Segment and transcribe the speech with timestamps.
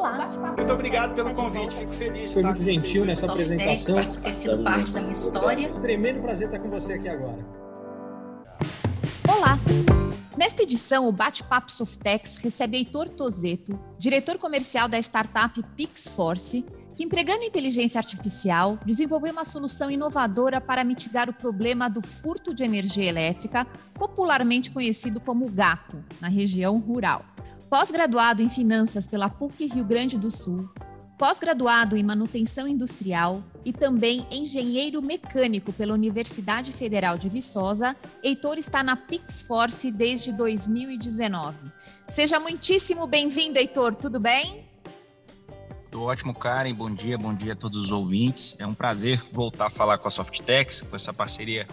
[0.00, 0.26] Olá.
[0.56, 2.32] Muito obrigado pelo convite, fico feliz.
[2.32, 4.02] Foi muito gentil nessa apresentação.
[4.02, 5.74] Por ter sido parte da minha história.
[5.74, 7.46] Um tremendo prazer estar com você aqui agora.
[9.28, 9.58] Olá.
[10.38, 16.64] Nesta edição, o Bate-Papo Softex recebe Heitor Tozeto, diretor comercial da startup PixForce,
[16.96, 22.64] que, empregando inteligência artificial, desenvolveu uma solução inovadora para mitigar o problema do furto de
[22.64, 27.22] energia elétrica, popularmente conhecido como gato, na região rural.
[27.70, 30.68] Pós-graduado em finanças pela PUC Rio Grande do Sul,
[31.16, 37.94] pós-graduado em manutenção industrial e também engenheiro mecânico pela Universidade Federal de Viçosa,
[38.24, 41.56] Heitor está na PixForce desde 2019.
[42.08, 44.68] Seja muitíssimo bem-vindo, Heitor, tudo bem?
[45.92, 46.74] Tudo ótimo, Karen.
[46.74, 48.56] Bom dia, bom dia a todos os ouvintes.
[48.58, 51.68] É um prazer voltar a falar com a Softex, com essa parceria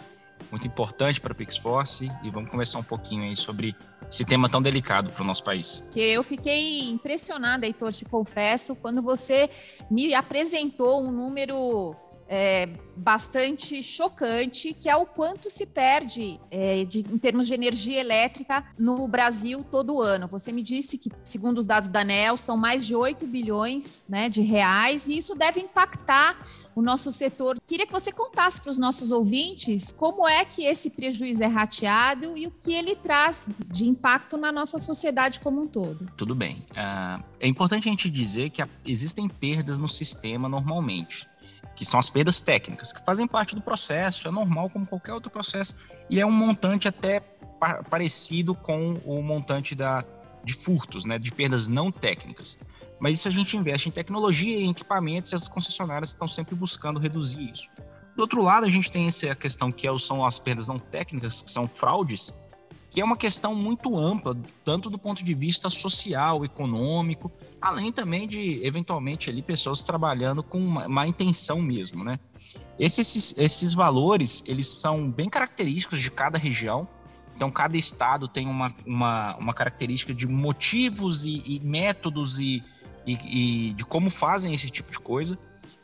[0.52, 3.76] muito importante para a PixForce e vamos conversar um pouquinho aí sobre
[4.10, 5.84] esse tema tão delicado para o nosso país.
[5.96, 9.50] Eu fiquei impressionada, Heitor, te confesso, quando você
[9.91, 11.96] me apresentou um número
[12.28, 18.00] é, bastante chocante, que é o quanto se perde é, de, em termos de energia
[18.00, 20.28] elétrica no Brasil todo ano.
[20.28, 24.30] Você me disse que, segundo os dados da ANEL, são mais de 8 bilhões né,
[24.30, 26.38] de reais, e isso deve impactar
[26.76, 27.58] o nosso setor.
[27.66, 32.38] Queria que você contasse para os nossos ouvintes como é que esse prejuízo é rateado
[32.38, 36.08] e o que ele traz de impacto na nossa sociedade como um todo.
[36.16, 36.68] Tudo bem.
[36.72, 41.28] Uh, é importante a gente dizer que existem perdas no sistema normalmente
[41.78, 45.32] que são as perdas técnicas, que fazem parte do processo, é normal como qualquer outro
[45.32, 45.76] processo,
[46.10, 47.20] e é um montante até
[47.60, 50.04] pa parecido com o montante da,
[50.44, 52.58] de furtos, né, de perdas não técnicas.
[53.00, 56.55] Mas isso a gente investe em tecnologia e em equipamentos e as concessionárias estão sempre
[56.55, 57.70] buscando reduzir isso.
[58.16, 61.44] Do outro lado, a gente tem essa questão que é são as perdas não técnicas,
[61.44, 62.34] que são fraudes,
[62.98, 64.35] que é uma questão muito ampla,
[64.66, 67.31] tanto do ponto de vista social, econômico,
[67.62, 72.19] além também de, eventualmente, ali, pessoas trabalhando com má, má intenção mesmo, né?
[72.79, 76.88] Esses, esses valores, eles são bem característicos de cada região,
[77.36, 82.63] então, cada estado tem uma, uma, uma característica de motivos e, e métodos e,
[83.06, 83.13] e,
[83.69, 85.38] e, de como fazem esse tipo de coisa.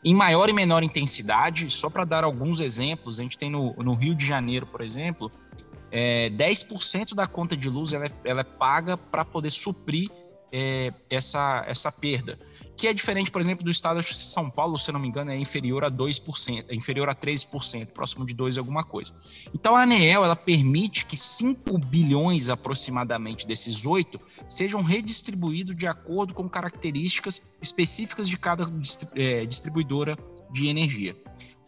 [0.03, 3.93] Em maior e menor intensidade, só para dar alguns exemplos, a gente tem no, no
[3.93, 5.31] Rio de Janeiro, por exemplo,
[5.95, 10.09] é, 10% da conta de luz ela é, ela é paga para poder suprir
[10.51, 12.37] é, essa, essa perda.
[12.75, 15.37] Que é diferente, por exemplo, do estado de São Paulo, se não me engano, é
[15.37, 19.13] inferior a 2%, é inferior a 13%, próximo de 2 alguma coisa.
[19.53, 26.33] Então a ANEEL ela permite que 5 bilhões aproximadamente desses 8 sejam redistribuídos de acordo
[26.33, 28.67] com características específicas de cada
[29.13, 30.17] é, distribuidora
[30.51, 31.15] de energia.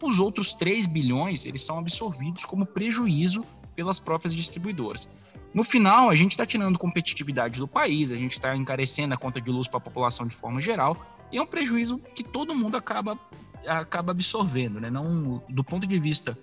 [0.02, 5.06] Os outros 3 bilhões, eles são absorvidos como prejuízo pelas próprias distribuidoras.
[5.54, 9.40] No final, a gente está tirando competitividade do país, a gente está encarecendo a conta
[9.40, 10.96] de luz para a população de forma geral,
[11.30, 13.18] e é um prejuízo que todo mundo acaba,
[13.66, 14.90] acaba absorvendo, né?
[14.90, 16.36] Não, do ponto de vista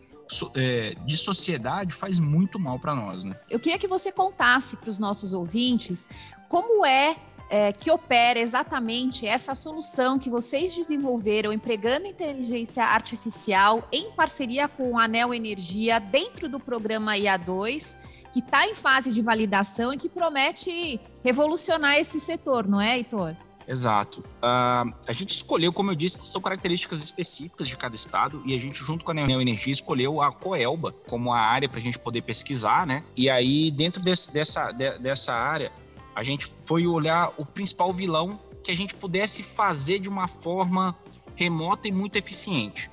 [0.55, 3.39] é, de sociedade faz muito mal para nós, né?
[3.49, 6.07] Eu queria que você contasse para os nossos ouvintes
[6.47, 7.15] como é,
[7.53, 14.97] é, que opera exatamente essa solução que vocês desenvolveram empregando inteligência artificial em parceria com
[14.97, 17.95] a Anel Energia dentro do programa IA2
[18.33, 23.35] que está em fase de validação e que promete revolucionar esse setor, não é, Heitor?
[23.67, 24.21] Exato.
[24.21, 28.57] Uh, a gente escolheu, como eu disse, são características específicas de cada estado e a
[28.57, 31.99] gente, junto com a Neo Energia, escolheu a Coelba como a área para a gente
[31.99, 33.03] poder pesquisar, né?
[33.15, 35.71] E aí, dentro desse, dessa, de, dessa área,
[36.15, 40.95] a gente foi olhar o principal vilão que a gente pudesse fazer de uma forma
[41.35, 42.89] remota e muito eficiente.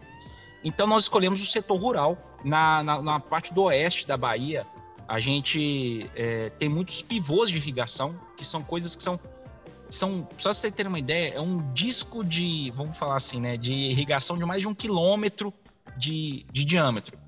[0.65, 4.67] Então, nós escolhemos o setor rural, na, na, na parte do oeste da Bahia,
[5.07, 9.19] a gente é, tem muitos pivôs de irrigação, que são coisas que são.
[9.89, 13.73] são só você ter uma ideia, é um disco de, vamos falar assim, né, de
[13.73, 15.53] irrigação de mais de um quilômetro
[15.97, 17.19] de, de diâmetro.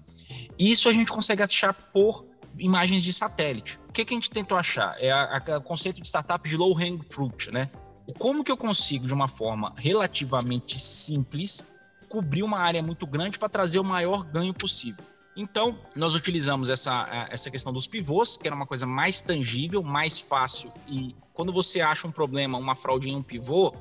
[0.59, 2.24] Isso a gente consegue achar por
[2.59, 3.79] imagens de satélite.
[3.89, 4.97] O que, que a gente tentou achar?
[4.99, 7.71] É o conceito de startup de low hang fruit, né?
[8.19, 11.72] Como que eu consigo, de uma forma relativamente simples,
[12.09, 15.04] cobrir uma área muito grande para trazer o maior ganho possível?
[15.34, 20.19] Então, nós utilizamos essa, essa questão dos pivôs, que era uma coisa mais tangível, mais
[20.19, 20.71] fácil.
[20.87, 23.75] E quando você acha um problema, uma fraude em um pivô,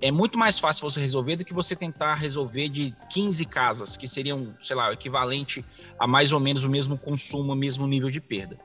[0.00, 4.06] é muito mais fácil você resolver do que você tentar resolver de 15 casas, que
[4.06, 5.64] seriam, sei lá, o equivalente
[5.98, 8.58] a mais ou menos o mesmo consumo, o mesmo nível de perda.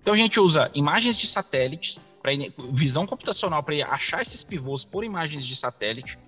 [0.00, 2.32] Então, a gente usa imagens de satélites, para
[2.72, 6.18] visão computacional para achar esses pivôs por imagens de satélite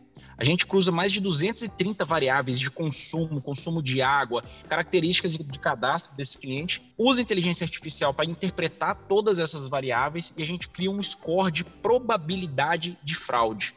[0.41, 6.17] a gente cruza mais de 230 variáveis de consumo, consumo de água, características de, cadastro
[6.17, 11.03] desse cliente, usa inteligência artificial para interpretar todas essas variáveis e a gente cria um
[11.03, 13.75] score de probabilidade de fraude.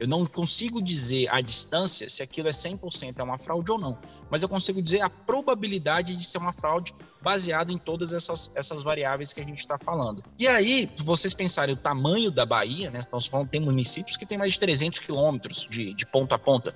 [0.00, 3.98] Eu não consigo dizer à distância se aquilo é 100% é uma fraude ou não,
[4.30, 8.82] mas eu consigo dizer a probabilidade de ser uma fraude baseado em todas essas, essas
[8.82, 10.24] variáveis que a gente está falando.
[10.38, 13.00] E aí, se vocês pensarem o tamanho da Bahia, né?
[13.12, 16.74] Nós falando, tem municípios que tem mais de 300 quilômetros de, de ponta a ponta.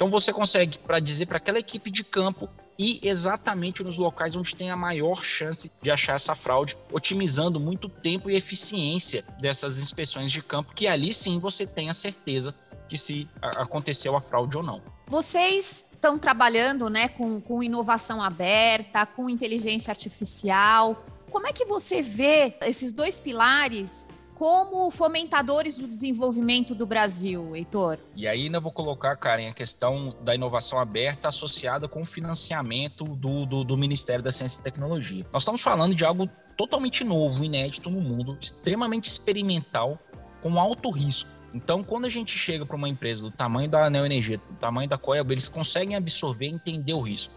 [0.00, 2.48] Então você consegue para dizer para aquela equipe de campo
[2.78, 7.86] ir exatamente nos locais onde tem a maior chance de achar essa fraude, otimizando muito
[7.86, 12.54] tempo e eficiência dessas inspeções de campo, que ali sim você tem a certeza
[12.88, 14.80] que se aconteceu a fraude ou não.
[15.06, 21.04] Vocês estão trabalhando né, com, com inovação aberta, com inteligência artificial.
[21.30, 24.06] Como é que você vê esses dois pilares
[24.40, 27.98] como fomentadores do desenvolvimento do Brasil, Heitor?
[28.16, 33.04] E aí ainda vou colocar, Karen, a questão da inovação aberta associada com o financiamento
[33.04, 35.26] do, do, do Ministério da Ciência e Tecnologia.
[35.30, 36.26] Nós estamos falando de algo
[36.56, 39.98] totalmente novo, inédito no mundo, extremamente experimental,
[40.40, 41.28] com alto risco.
[41.52, 44.96] Então, quando a gente chega para uma empresa do tamanho da Neoenergia, do tamanho da
[44.96, 47.34] Coelba, eles conseguem absorver e entender o risco.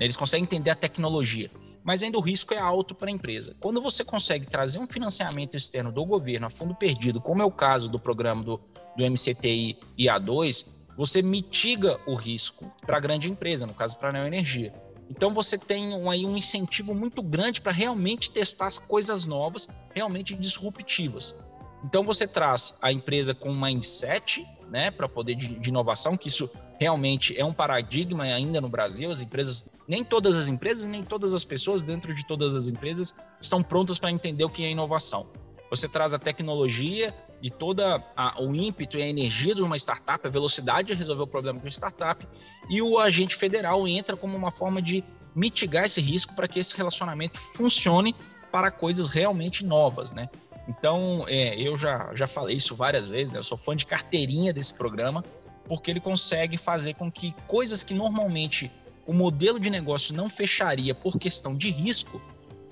[0.00, 1.50] Eles conseguem entender a tecnologia
[1.86, 3.54] mas ainda o risco é alto para a empresa.
[3.60, 7.50] Quando você consegue trazer um financiamento externo do governo a fundo perdido, como é o
[7.50, 8.60] caso do programa do,
[8.96, 10.66] do MCTI e A2,
[10.98, 14.74] você mitiga o risco para a grande empresa, no caso para a Neoenergia.
[15.08, 20.34] Então você tem um, aí um incentivo muito grande para realmente testar coisas novas, realmente
[20.34, 21.36] disruptivas.
[21.84, 26.26] Então você traz a empresa com um mindset, né, para poder de, de inovação, que
[26.26, 29.10] isso realmente é um paradigma ainda no Brasil.
[29.10, 33.14] As empresas, nem todas as empresas, nem todas as pessoas dentro de todas as empresas
[33.40, 35.26] estão prontas para entender o que é inovação.
[35.70, 40.26] Você traz a tecnologia e toda a, o ímpeto e a energia de uma startup,
[40.26, 42.26] a velocidade de resolver o problema de uma startup,
[42.70, 46.74] e o agente federal entra como uma forma de mitigar esse risco para que esse
[46.74, 48.16] relacionamento funcione
[48.50, 50.30] para coisas realmente novas, né?
[50.68, 53.38] Então, é, eu já, já falei isso várias vezes, né?
[53.38, 55.24] Eu sou fã de carteirinha desse programa,
[55.68, 58.70] porque ele consegue fazer com que coisas que normalmente
[59.06, 62.20] o modelo de negócio não fecharia por questão de risco,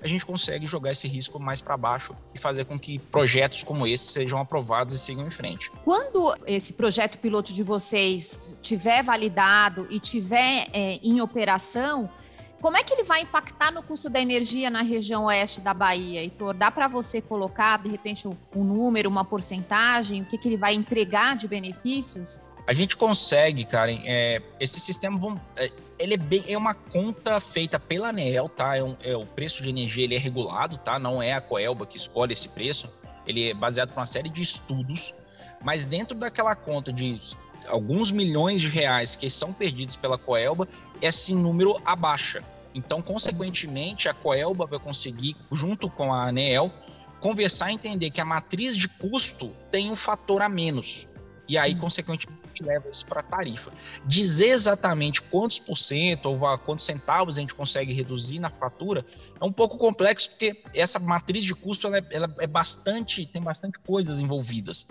[0.01, 3.87] a gente consegue jogar esse risco mais para baixo e fazer com que projetos como
[3.87, 5.71] esse sejam aprovados e sigam em frente.
[5.83, 12.09] Quando esse projeto piloto de vocês tiver validado e tiver é, em operação,
[12.61, 16.21] como é que ele vai impactar no custo da energia na região oeste da Bahia,
[16.21, 16.53] Heitor?
[16.53, 20.73] Dá para você colocar, de repente, um, número, uma porcentagem, o que, que ele vai
[20.73, 22.41] entregar de benefícios?
[22.67, 25.69] A gente consegue, Karen, é, esse sistema, vão, é,
[25.99, 28.75] ele é, bem, é uma conta feita pela ANEEL, tá?
[28.75, 30.97] É, um, é, o preço de energia ele é regulado, tá?
[30.97, 32.91] Não é a Coelba que escolhe esse preço.
[33.27, 35.13] Ele é baseado em uma série de estudos,
[35.63, 37.19] mas dentro daquela conta de
[37.67, 40.67] alguns milhões de reais que são perdidos pela Coelba,
[41.01, 42.43] esse número abaixa.
[42.73, 46.71] Então, consequentemente, a Coelba vai conseguir, junto com a ANEEL,
[47.19, 51.07] conversar e entender que a matriz de custo tem um fator a menos.
[51.47, 53.71] E aí, consequentemente, leva isso para a tarifa.
[54.05, 59.05] Dizer exatamente quantos por cento ou quantos centavos a gente consegue reduzir na fatura
[59.39, 63.41] é um pouco complexo, porque essa matriz de custo ela é, ela é bastante, tem
[63.41, 64.87] bastante coisas envolvidas.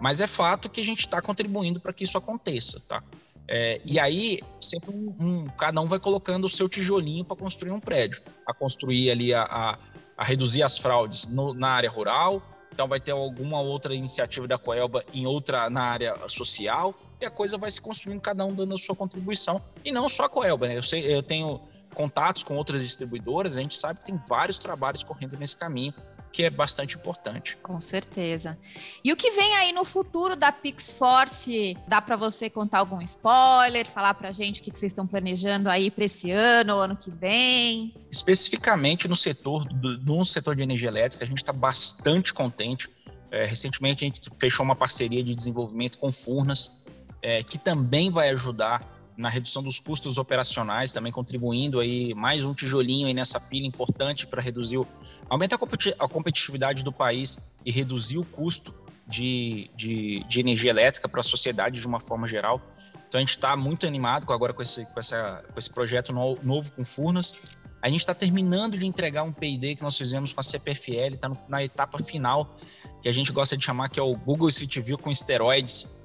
[0.00, 3.02] Mas é fato que a gente está contribuindo para que isso aconteça, tá?
[3.48, 7.70] É, e aí, sempre um, um, cada um vai colocando o seu tijolinho para construir
[7.70, 9.78] um prédio, a construir ali, a, a,
[10.16, 12.42] a reduzir as fraudes no, na área rural,
[12.72, 17.30] então vai ter alguma outra iniciativa da Coelba em outra na área social, e a
[17.30, 19.60] coisa vai se construindo, cada um dando a sua contribuição.
[19.84, 20.76] E não só a Coelba, né?
[20.76, 21.60] Eu, sei, eu tenho
[21.94, 25.94] contatos com outras distribuidoras, a gente sabe que tem vários trabalhos correndo nesse caminho,
[26.36, 27.56] que é bastante importante.
[27.62, 28.58] Com certeza.
[29.02, 31.78] E o que vem aí no futuro da PixForce?
[31.88, 35.70] Dá para você contar algum spoiler, falar para a gente o que vocês estão planejando
[35.70, 37.94] aí para esse ano, ano que vem?
[38.10, 42.90] Especificamente no setor do, no setor de energia elétrica, a gente está bastante contente.
[43.30, 46.84] É, recentemente a gente fechou uma parceria de desenvolvimento com Furnas,
[47.26, 52.54] é, que também vai ajudar na redução dos custos operacionais, também contribuindo aí mais um
[52.54, 54.86] tijolinho aí nessa pilha importante para reduzir, o,
[55.28, 55.58] aumentar
[55.98, 58.72] a competitividade do país e reduzir o custo
[59.08, 62.62] de, de, de energia elétrica para a sociedade de uma forma geral.
[63.08, 66.38] Então a gente está muito animado agora com esse, com, essa, com esse projeto no,
[66.44, 67.56] novo com Furnas.
[67.82, 71.32] A gente está terminando de entregar um P&D que nós fizemos com a CPFL, está
[71.48, 72.54] na etapa final,
[73.02, 75.96] que a gente gosta de chamar que é o Google Street View com esteroides,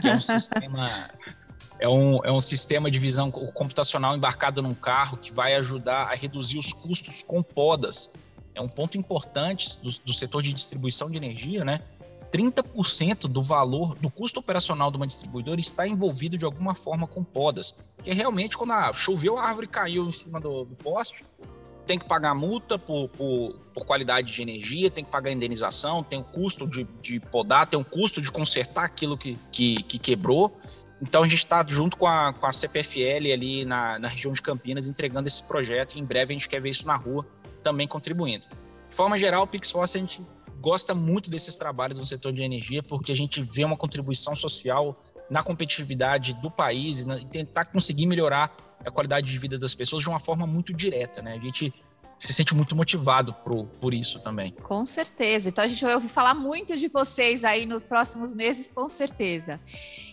[0.00, 1.10] que é um sistema
[1.78, 6.14] é um, é um sistema de visão computacional embarcado num carro que vai ajudar a
[6.14, 8.12] reduzir os custos com podas.
[8.54, 11.82] É um ponto importante do, do setor de distribuição de energia, né?
[12.32, 17.22] 30% do valor, do custo operacional de uma distribuidora está envolvido de alguma forma com
[17.22, 17.74] podas.
[18.02, 21.24] Que é realmente quando ah, choveu, a árvore caiu em cima do, do poste,
[21.86, 26.18] tem que pagar multa por, por, por, qualidade de energia, tem que pagar indenização, tem
[26.18, 30.56] o custo de, de podar, tem o custo de consertar aquilo que, que, que quebrou.
[31.00, 34.40] Então a gente está junto com a, com a CPFL ali na, na região de
[34.40, 37.26] Campinas entregando esse projeto e em breve a gente quer ver isso na rua
[37.62, 38.46] também contribuindo.
[38.88, 40.22] De forma geral, o PixForce a gente
[40.60, 44.98] gosta muito desses trabalhos no setor de energia porque a gente vê uma contribuição social
[45.34, 48.54] na competitividade do país e tentar conseguir melhorar
[48.86, 51.34] a qualidade de vida das pessoas de uma forma muito direta, né?
[51.34, 51.74] A gente
[52.24, 54.52] se sente muito motivado por, por isso também.
[54.62, 55.50] Com certeza.
[55.50, 59.60] Então a gente vai ouvir falar muito de vocês aí nos próximos meses, com certeza.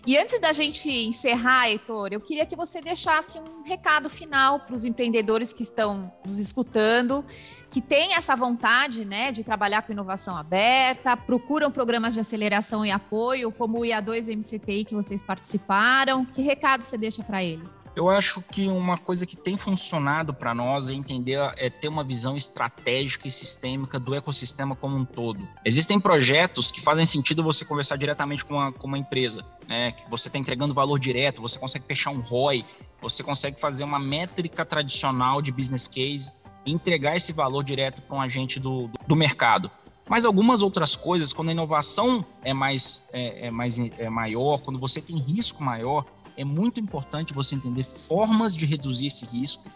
[0.06, 4.76] E antes da gente encerrar, Heitor, eu queria que você deixasse um recado final para
[4.76, 7.24] os empreendedores que estão nos escutando
[7.70, 12.92] que têm essa vontade né, de trabalhar com inovação aberta, procuram programas de aceleração e
[12.92, 16.26] apoio, como o IA2 MCTI que vocês participaram.
[16.26, 17.81] Que recado você deixa para eles?
[17.94, 22.04] Eu acho que uma coisa que tem funcionado para nós é entender, é ter uma
[22.04, 25.46] visão estratégica e sistêmica do ecossistema como um todo.
[25.66, 29.92] Existem projetos que fazem sentido você conversar diretamente com uma, com uma empresa, né?
[29.92, 32.66] Que você está entregando valor direto, você consegue fechar um ROI,
[33.02, 36.32] você consegue fazer uma métrica tradicional de business case
[36.66, 39.70] e entregar esse valor direto para um agente do, do mercado.
[40.08, 44.80] Mas algumas outras coisas, quando a inovação é mais, é, é mais é maior, quando
[44.80, 46.06] você tem risco maior,
[46.38, 49.70] é muito importante você entender formas de reduzir esse risco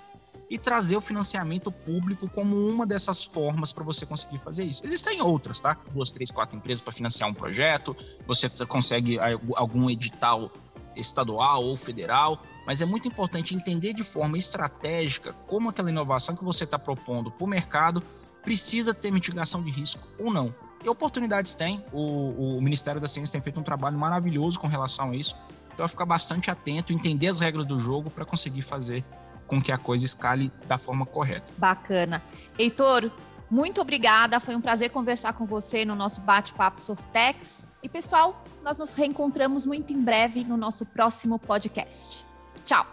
[0.50, 4.86] e trazer o financiamento público como uma dessas formas para você conseguir fazer isso.
[4.86, 5.76] Existem outras, tá?
[5.92, 7.96] Duas, três, quatro empresas para financiar um projeto,
[8.28, 9.18] você consegue
[9.56, 10.52] algum edital
[10.96, 16.44] estadual ou federal, mas é muito importante entender de forma estratégica como aquela inovação que
[16.44, 18.02] você está propondo para o mercado
[18.44, 20.54] precisa ter mitigação de risco ou não.
[20.84, 25.12] E oportunidades tem, o, o Ministério da Ciência tem feito um trabalho maravilhoso com relação
[25.12, 25.36] a isso.
[25.76, 29.04] Então, ficar bastante atento, entender as regras do jogo para conseguir fazer
[29.46, 31.54] com que a coisa escale da forma correta.
[31.58, 32.24] Bacana.
[32.58, 33.12] Heitor,
[33.50, 34.40] muito obrigada.
[34.40, 37.74] Foi um prazer conversar com você no nosso bate-papo Softex.
[37.84, 42.26] E, pessoal, nós nos reencontramos muito em breve no nosso próximo podcast.
[42.64, 42.88] Tchau.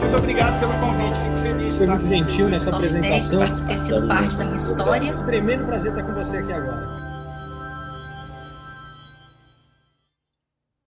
[0.00, 1.18] Muito obrigado pelo convite.
[1.20, 1.76] Fico feliz.
[1.76, 3.66] Foi muito gentil nessa apresentação.
[3.66, 5.24] Ter sido parte da minha história.
[5.24, 6.93] Tremendo prazer estar com você aqui agora.